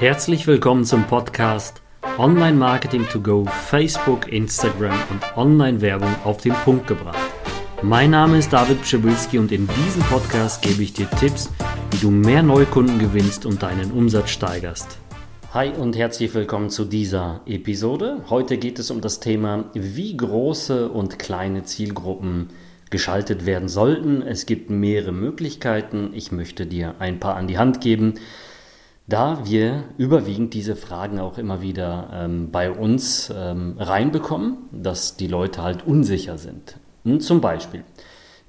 [0.00, 1.82] Herzlich willkommen zum Podcast
[2.16, 7.18] Online Marketing to Go, Facebook, Instagram und Online-Werbung auf den Punkt gebracht.
[7.82, 11.50] Mein Name ist David Pschibilski und in diesem Podcast gebe ich dir Tipps,
[11.90, 14.96] wie du mehr Neukunden gewinnst und deinen Umsatz steigerst.
[15.52, 18.22] Hi und herzlich willkommen zu dieser Episode.
[18.30, 22.48] Heute geht es um das Thema, wie große und kleine Zielgruppen
[22.88, 24.22] geschaltet werden sollten.
[24.22, 26.12] Es gibt mehrere Möglichkeiten.
[26.14, 28.14] Ich möchte dir ein paar an die Hand geben
[29.06, 35.26] da wir überwiegend diese Fragen auch immer wieder ähm, bei uns ähm, reinbekommen, dass die
[35.26, 36.76] Leute halt unsicher sind.
[37.04, 37.84] Und hm, zum Beispiel,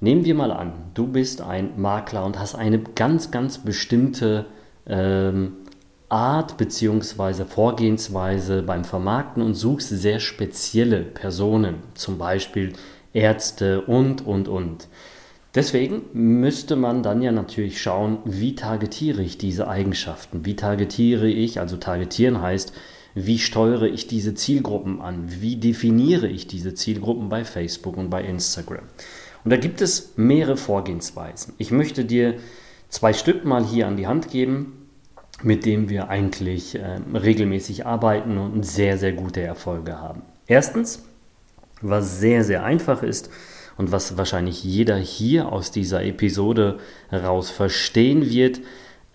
[0.00, 4.46] nehmen wir mal an, du bist ein Makler und hast eine ganz, ganz bestimmte
[4.86, 5.54] ähm,
[6.08, 7.44] Art bzw.
[7.44, 12.74] Vorgehensweise beim Vermarkten und suchst sehr spezielle Personen, zum Beispiel
[13.14, 14.88] Ärzte und, und, und.
[15.54, 20.46] Deswegen müsste man dann ja natürlich schauen, wie targetiere ich diese Eigenschaften?
[20.46, 22.72] Wie targetiere ich, also targetieren heißt,
[23.14, 25.24] wie steuere ich diese Zielgruppen an?
[25.28, 28.84] Wie definiere ich diese Zielgruppen bei Facebook und bei Instagram?
[29.44, 31.52] Und da gibt es mehrere Vorgehensweisen.
[31.58, 32.36] Ich möchte dir
[32.88, 34.88] zwei Stück mal hier an die Hand geben,
[35.42, 40.22] mit denen wir eigentlich äh, regelmäßig arbeiten und sehr, sehr gute Erfolge haben.
[40.46, 41.04] Erstens,
[41.82, 43.28] was sehr, sehr einfach ist,
[43.76, 46.78] und was wahrscheinlich jeder hier aus dieser Episode
[47.08, 48.60] heraus verstehen wird,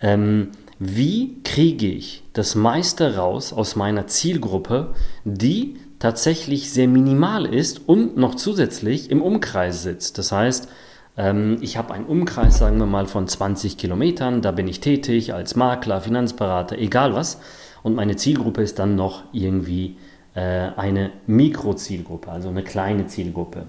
[0.02, 7.88] ähm, wie kriege ich das meiste raus aus meiner Zielgruppe, die tatsächlich sehr minimal ist
[7.88, 10.20] und noch zusätzlich im Umkreis sitzt.
[10.20, 10.70] Das heißt,
[11.18, 15.34] ähm, ich habe einen Umkreis, sagen wir mal, von 20 Kilometern, da bin ich tätig
[15.34, 17.40] als Makler, Finanzberater, egal was.
[17.82, 19.98] Und meine Zielgruppe ist dann noch irgendwie
[20.36, 23.66] äh, eine Mikrozielgruppe, also eine kleine Zielgruppe.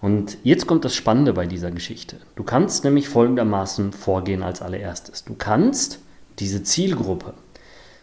[0.00, 2.16] Und jetzt kommt das Spannende bei dieser Geschichte.
[2.34, 5.24] Du kannst nämlich folgendermaßen vorgehen als allererstes.
[5.24, 6.00] Du kannst
[6.38, 7.34] diese Zielgruppe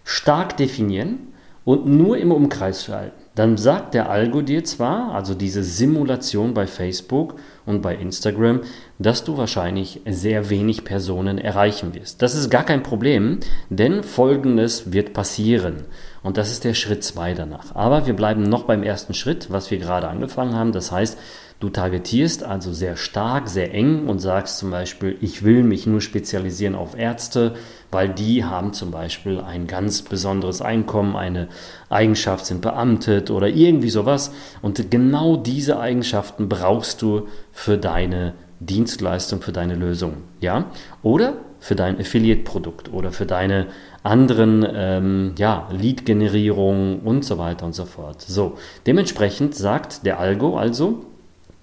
[0.03, 1.33] stark definieren
[1.65, 3.21] und nur im Umkreis schalten.
[3.35, 8.61] Dann sagt der Algo dir zwar, also diese Simulation bei Facebook und bei Instagram,
[8.99, 12.21] dass du wahrscheinlich sehr wenig Personen erreichen wirst.
[12.21, 15.85] Das ist gar kein Problem, denn folgendes wird passieren.
[16.23, 17.75] Und das ist der Schritt 2 danach.
[17.75, 20.71] Aber wir bleiben noch beim ersten Schritt, was wir gerade angefangen haben.
[20.71, 21.17] Das heißt,
[21.59, 26.01] Du targetierst also sehr stark, sehr eng und sagst zum Beispiel, ich will mich nur
[26.01, 27.55] spezialisieren auf Ärzte,
[27.89, 31.47] weil die haben zum Beispiel ein ganz besonderes Einkommen, eine
[31.89, 34.31] Eigenschaft, sind beamtet oder irgendwie sowas.
[34.61, 40.17] Und genau diese Eigenschaften brauchst du für deine Dienstleistung, für deine Lösung.
[40.41, 40.65] Ja?
[41.03, 43.67] Oder für dein Affiliate-Produkt oder für deine
[44.03, 48.21] anderen ähm, ja, Lead-Generierung und so weiter und so fort.
[48.21, 51.05] So, dementsprechend sagt der Algo also,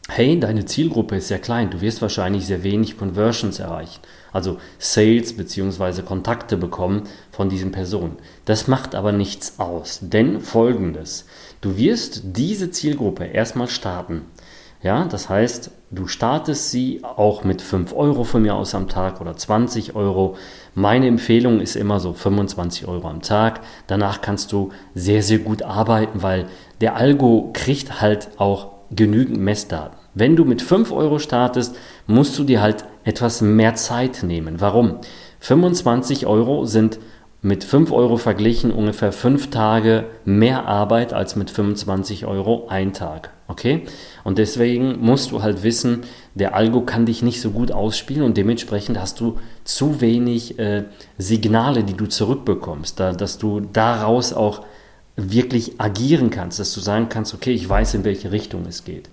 [0.09, 4.01] hey, deine Zielgruppe ist sehr klein, du wirst wahrscheinlich sehr wenig Conversions erreichen,
[4.33, 6.03] also Sales bzw.
[6.03, 8.17] Kontakte bekommen von diesen Personen.
[8.45, 11.27] Das macht aber nichts aus, denn folgendes,
[11.63, 14.23] du wirst diese Zielgruppe erstmal starten.
[14.85, 19.23] Ja, das heißt, du startest sie auch mit 5 Euro von mir aus am Tag
[19.23, 20.37] oder 20 Euro.
[20.75, 23.63] Meine Empfehlung ist immer so 25 Euro am Tag.
[23.87, 26.49] Danach kannst du sehr, sehr gut arbeiten, weil
[26.83, 29.97] der Algo kriegt halt auch genügend Messdaten.
[30.13, 34.61] Wenn du mit 5 Euro startest, musst du dir halt etwas mehr Zeit nehmen.
[34.61, 34.99] Warum?
[35.41, 36.99] 25 Euro sind
[37.41, 43.34] mit 5 Euro verglichen ungefähr 5 Tage mehr Arbeit als mit 25 Euro ein Tag.
[43.47, 43.83] Okay?
[44.25, 46.03] Und deswegen musst du halt wissen,
[46.35, 50.85] der Algo kann dich nicht so gut ausspielen und dementsprechend hast du zu wenig äh,
[51.19, 54.65] Signale, die du zurückbekommst, da, dass du daraus auch
[55.17, 59.11] wirklich agieren kannst, dass du sagen kannst, okay, ich weiß, in welche Richtung es geht.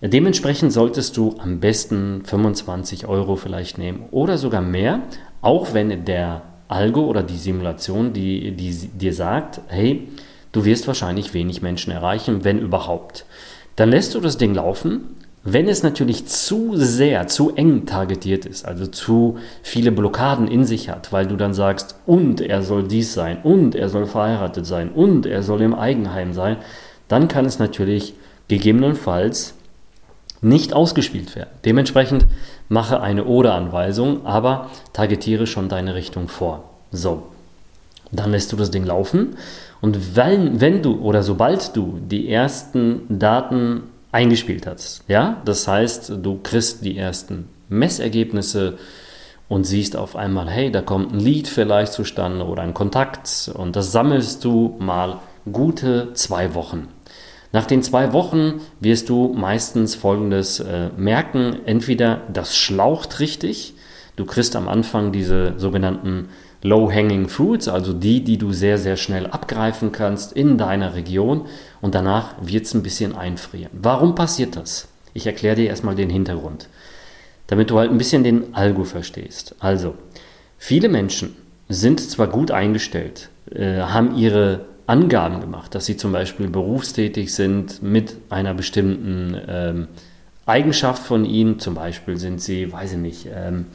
[0.00, 5.00] Dementsprechend solltest du am besten 25 Euro vielleicht nehmen oder sogar mehr,
[5.40, 10.08] auch wenn der Algo oder die Simulation, die, die dir sagt, hey,
[10.54, 13.26] du wirst wahrscheinlich wenig Menschen erreichen, wenn überhaupt.
[13.76, 15.16] Dann lässt du das Ding laufen.
[15.46, 20.88] Wenn es natürlich zu sehr, zu eng targetiert ist, also zu viele Blockaden in sich
[20.88, 24.88] hat, weil du dann sagst, und er soll dies sein, und er soll verheiratet sein,
[24.88, 26.56] und er soll im Eigenheim sein,
[27.08, 28.14] dann kann es natürlich
[28.48, 29.52] gegebenenfalls
[30.40, 31.50] nicht ausgespielt werden.
[31.66, 32.24] Dementsprechend
[32.70, 36.64] mache eine Oder-Anweisung, aber targetiere schon deine Richtung vor.
[36.90, 37.24] So,
[38.12, 39.36] dann lässt du das Ding laufen
[39.84, 43.82] und wenn, wenn du oder sobald du die ersten Daten
[44.12, 48.78] eingespielt hast, ja, das heißt, du kriegst die ersten Messergebnisse
[49.46, 53.76] und siehst auf einmal, hey, da kommt ein Lied vielleicht zustande oder ein Kontakt und
[53.76, 55.18] das sammelst du mal
[55.52, 56.88] gute zwei Wochen.
[57.52, 61.58] Nach den zwei Wochen wirst du meistens Folgendes äh, merken.
[61.66, 63.74] Entweder das schlaucht richtig,
[64.16, 66.30] du kriegst am Anfang diese sogenannten
[66.64, 71.44] Low-Hanging Fruits, also die, die du sehr, sehr schnell abgreifen kannst in deiner Region
[71.82, 73.70] und danach wird es ein bisschen einfrieren.
[73.74, 74.88] Warum passiert das?
[75.12, 76.68] Ich erkläre dir erstmal den Hintergrund,
[77.48, 79.54] damit du halt ein bisschen den Algo verstehst.
[79.60, 79.94] Also,
[80.56, 81.36] viele Menschen
[81.68, 87.82] sind zwar gut eingestellt, äh, haben ihre Angaben gemacht, dass sie zum Beispiel berufstätig sind
[87.82, 89.88] mit einer bestimmten ähm,
[90.46, 93.66] Eigenschaft von ihnen, zum Beispiel sind sie, weiß ich nicht, ähm,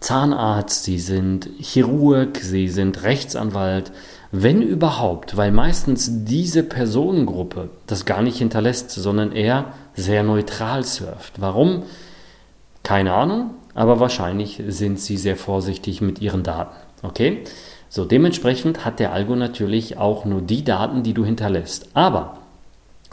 [0.00, 3.92] Zahnarzt, sie sind Chirurg, sie sind Rechtsanwalt,
[4.32, 11.40] wenn überhaupt, weil meistens diese Personengruppe das gar nicht hinterlässt, sondern eher sehr neutral surft.
[11.40, 11.82] Warum?
[12.82, 16.76] Keine Ahnung, aber wahrscheinlich sind sie sehr vorsichtig mit ihren Daten.
[17.02, 17.44] Okay?
[17.88, 21.88] So, dementsprechend hat der Algo natürlich auch nur die Daten, die du hinterlässt.
[21.94, 22.38] Aber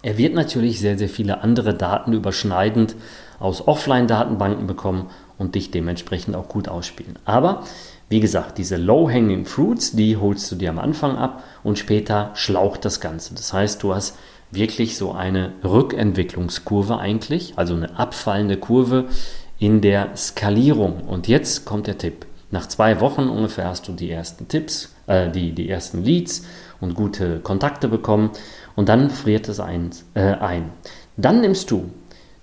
[0.03, 2.95] er wird natürlich sehr, sehr viele andere Daten überschneidend
[3.39, 7.17] aus Offline-Datenbanken bekommen und dich dementsprechend auch gut ausspielen.
[7.25, 7.63] Aber
[8.09, 12.85] wie gesagt, diese Low-Hanging Fruits, die holst du dir am Anfang ab und später schlaucht
[12.85, 13.35] das Ganze.
[13.35, 14.17] Das heißt, du hast
[14.51, 19.05] wirklich so eine Rückentwicklungskurve eigentlich, also eine abfallende Kurve
[19.59, 21.01] in der Skalierung.
[21.01, 22.25] Und jetzt kommt der Tipp.
[22.49, 26.45] Nach zwei Wochen ungefähr hast du die ersten Tipps, äh, die, die ersten Leads
[26.79, 28.31] und gute Kontakte bekommen
[28.75, 30.69] und dann friert es ein, äh, ein.
[31.17, 31.91] Dann nimmst du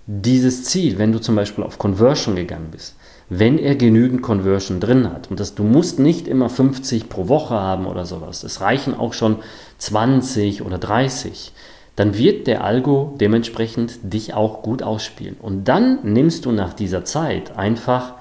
[0.07, 2.95] dieses Ziel, wenn du zum Beispiel auf Conversion gegangen bist,
[3.29, 5.31] wenn er genügend Conversion drin hat.
[5.31, 8.43] Und das, du musst nicht immer 50 pro Woche haben oder sowas.
[8.43, 9.37] Es reichen auch schon
[9.79, 11.53] 20 oder 30.
[11.95, 15.37] Dann wird der Algo dementsprechend dich auch gut ausspielen.
[15.41, 18.13] Und dann nimmst du nach dieser Zeit einfach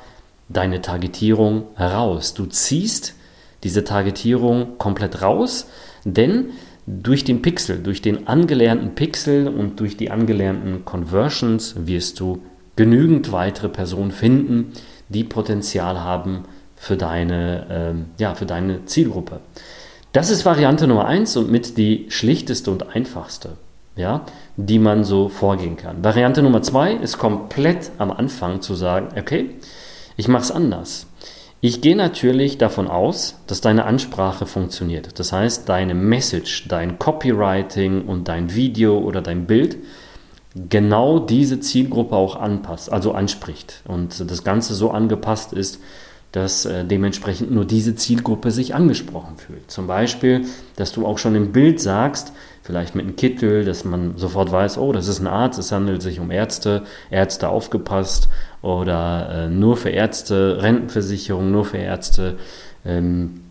[0.48, 2.34] deine Targetierung heraus.
[2.34, 3.14] Du ziehst
[3.62, 5.66] diese Targetierung komplett raus,
[6.04, 6.50] denn
[6.86, 12.42] durch den Pixel, durch den angelernten Pixel und durch die angelernten Conversions wirst du
[12.76, 14.72] genügend weitere Personen finden,
[15.08, 16.44] die Potenzial haben
[16.76, 19.40] für deine, ähm, ja, für deine Zielgruppe.
[20.12, 23.50] Das ist Variante Nummer eins und mit die schlichteste und einfachste,
[23.96, 24.24] ja,
[24.56, 26.04] die man so vorgehen kann.
[26.04, 29.50] Variante Nummer zwei ist komplett am Anfang zu sagen, okay,
[30.16, 31.06] ich mache es anders.
[31.66, 35.18] Ich gehe natürlich davon aus, dass deine Ansprache funktioniert.
[35.18, 39.78] Das heißt, deine Message, dein Copywriting und dein Video oder dein Bild
[40.68, 45.80] genau diese Zielgruppe auch anpasst, also anspricht und das Ganze so angepasst ist,
[46.32, 49.70] dass äh, dementsprechend nur diese Zielgruppe sich angesprochen fühlt.
[49.70, 50.44] Zum Beispiel,
[50.76, 52.34] dass du auch schon im Bild sagst,
[52.64, 56.00] vielleicht mit einem Kittel, dass man sofort weiß, oh, das ist ein Arzt, es handelt
[56.00, 58.30] sich um Ärzte, Ärzte aufgepasst
[58.62, 62.36] oder äh, nur für Ärzte, Rentenversicherung, nur für Ärzte,
[62.86, 63.42] ähm,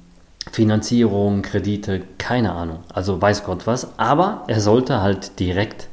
[0.52, 2.80] Finanzierung, Kredite, keine Ahnung.
[2.92, 3.98] Also weiß Gott was.
[4.00, 5.88] Aber er sollte halt direkt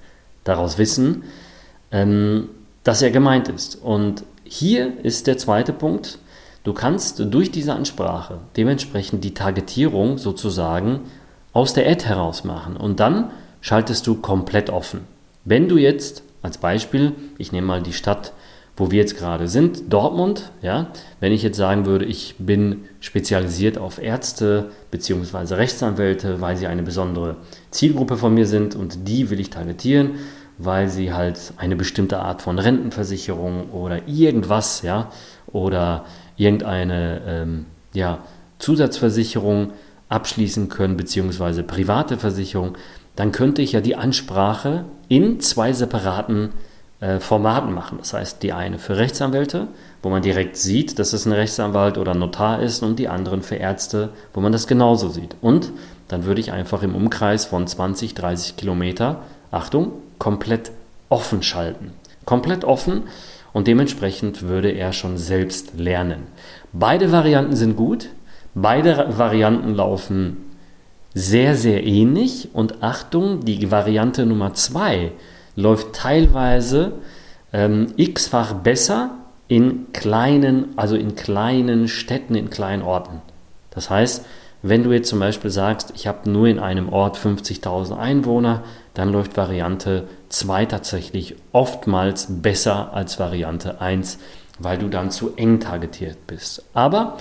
[0.45, 1.25] daraus wissen,
[1.93, 2.49] ähm,
[2.85, 3.77] dass er gemeint ist.
[3.77, 6.19] Und hier ist der zweite Punkt.
[6.65, 11.01] Du kannst durch diese Ansprache dementsprechend die Targetierung sozusagen
[11.53, 13.31] aus der Ad heraus machen und dann
[13.61, 15.01] schaltest du komplett offen.
[15.45, 18.33] Wenn du jetzt als Beispiel, ich nehme mal die Stadt,
[18.77, 20.89] wo wir jetzt gerade sind, Dortmund, ja,
[21.21, 25.55] wenn ich jetzt sagen würde, ich bin spezialisiert auf Ärzte bzw.
[25.55, 27.37] Rechtsanwälte, weil sie eine besondere
[27.71, 30.13] Zielgruppe von mir sind und die will ich targetieren,
[30.57, 35.11] weil sie halt eine bestimmte Art von Rentenversicherung oder irgendwas, ja,
[35.53, 36.07] oder
[36.37, 38.21] irgendeine ähm, ja,
[38.59, 39.73] Zusatzversicherung
[40.11, 42.77] abschließen können, beziehungsweise private Versicherung,
[43.17, 46.51] dann könnte ich ja die Ansprache in zwei separaten
[47.01, 47.99] äh, Formaten machen.
[47.99, 49.69] Das heißt, die eine für Rechtsanwälte,
[50.03, 53.57] wo man direkt sieht, dass es ein Rechtsanwalt oder Notar ist, und die anderen für
[53.57, 55.35] Ärzte, wo man das genauso sieht.
[55.41, 55.73] Und
[56.09, 60.73] dann würde ich einfach im Umkreis von 20, 30 Kilometer, Achtung, komplett
[61.09, 61.93] offen schalten.
[62.25, 63.03] Komplett offen
[63.53, 66.27] und dementsprechend würde er schon selbst lernen.
[66.73, 68.09] Beide Varianten sind gut.
[68.55, 70.37] Beide Varianten laufen
[71.15, 72.51] sehr, sehr ähnlich.
[72.53, 75.13] Und Achtung, die Variante Nummer 2
[75.57, 76.93] läuft teilweise
[77.53, 79.11] ähm, x-fach besser
[79.49, 83.21] in kleinen, also in kleinen Städten, in kleinen Orten.
[83.71, 84.25] Das heißt,
[84.63, 88.63] wenn du jetzt zum Beispiel sagst, ich habe nur in einem Ort 50.000 Einwohner,
[88.95, 94.19] dann läuft Variante 2 tatsächlich oftmals besser als Variante 1,
[94.59, 96.65] weil du dann zu eng targetiert bist.
[96.75, 97.17] Aber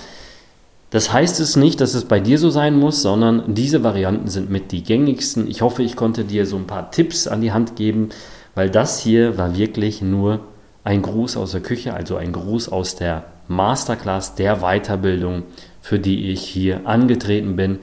[0.90, 4.50] das heißt es nicht, dass es bei dir so sein muss, sondern diese Varianten sind
[4.50, 5.48] mit die gängigsten.
[5.48, 8.10] Ich hoffe, ich konnte dir so ein paar Tipps an die Hand geben,
[8.54, 10.40] weil das hier war wirklich nur
[10.82, 15.44] ein Gruß aus der Küche, also ein Gruß aus der Masterclass der Weiterbildung
[15.80, 17.78] für die ich hier angetreten bin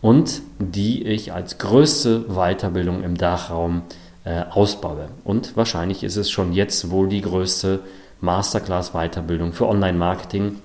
[0.00, 3.82] und die ich als größte Weiterbildung im Dachraum
[4.24, 5.08] äh, ausbaue.
[5.24, 7.80] Und wahrscheinlich ist es schon jetzt wohl die größte
[8.20, 10.56] Masterclass-Weiterbildung für Online-Marketing,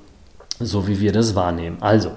[0.63, 1.77] so wie wir das wahrnehmen.
[1.81, 2.11] Also,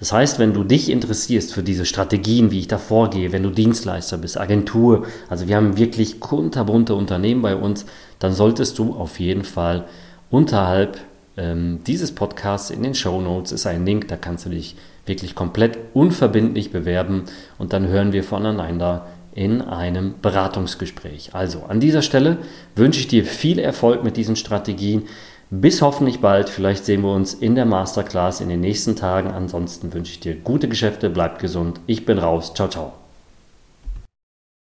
[0.00, 3.50] Das heißt, wenn du dich interessierst für diese Strategien, wie ich da vorgehe, wenn du
[3.50, 7.86] Dienstleister bist, Agentur, also wir haben wirklich kunterbunte Unternehmen bei uns,
[8.18, 9.84] dann solltest du auf jeden Fall
[10.30, 10.98] unterhalb
[11.36, 15.34] ähm, dieses Podcasts in den Show Notes ist ein Link, da kannst du dich wirklich
[15.34, 17.24] komplett unverbindlich bewerben
[17.58, 21.30] und dann hören wir voneinander in einem Beratungsgespräch.
[21.34, 22.38] Also an dieser Stelle
[22.76, 25.02] wünsche ich dir viel Erfolg mit diesen Strategien.
[25.50, 26.48] Bis hoffentlich bald.
[26.48, 29.30] Vielleicht sehen wir uns in der Masterclass in den nächsten Tagen.
[29.30, 31.80] Ansonsten wünsche ich dir gute Geschäfte, bleib gesund.
[31.86, 32.54] Ich bin raus.
[32.54, 33.03] Ciao, ciao.